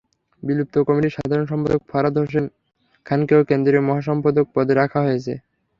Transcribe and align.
বিলুপ্ত 0.43 0.75
কমিটির 0.87 1.15
সাধারণ 1.17 1.45
সম্পাদক 1.51 1.81
ফরহাদ 1.89 2.15
হোসেন 2.21 2.45
খানকেও 3.05 3.41
কেন্দ্রীয় 3.49 3.83
সহসম্পাদক 3.87 4.45
পদে 4.55 4.73
রাখা 4.81 4.99
হয়েছে। 5.05 5.33